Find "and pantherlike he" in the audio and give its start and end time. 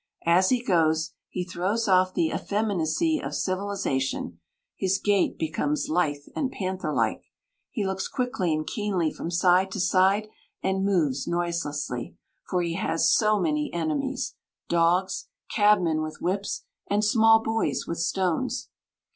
6.35-7.85